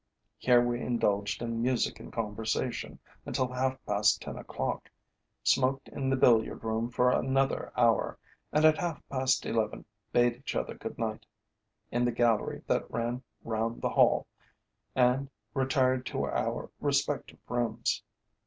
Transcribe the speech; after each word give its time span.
Here 0.39 0.65
we 0.65 0.81
indulged 0.81 1.43
in 1.43 1.61
music 1.61 1.99
and 1.99 2.11
conversation 2.11 2.97
until 3.23 3.49
half 3.49 3.77
past 3.85 4.19
ten 4.19 4.35
o'clock, 4.35 4.89
smoked 5.43 5.89
in 5.89 6.09
the 6.09 6.15
billiard 6.15 6.63
room 6.63 6.89
for 6.89 7.11
another 7.11 7.71
hour, 7.77 8.17
and 8.51 8.65
at 8.65 8.79
half 8.79 8.99
past 9.09 9.45
eleven 9.45 9.85
bade 10.11 10.35
each 10.37 10.55
other 10.55 10.73
good 10.73 10.97
night 10.97 11.27
in 11.91 12.03
the 12.03 12.11
gallery 12.11 12.63
that 12.65 12.89
ran 12.89 13.21
round 13.43 13.79
the 13.83 13.89
hall, 13.89 14.25
and 14.95 15.29
retired 15.53 16.03
to 16.07 16.25
our 16.25 16.71
respective 16.79 17.37
rooms. 17.47 18.01